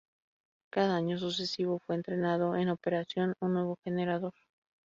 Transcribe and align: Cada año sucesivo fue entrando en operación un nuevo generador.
Cada 0.73 0.95
año 0.95 1.19
sucesivo 1.19 1.77
fue 1.77 1.93
entrando 1.93 2.55
en 2.55 2.69
operación 2.69 3.35
un 3.39 3.53
nuevo 3.53 3.77
generador. 3.83 4.33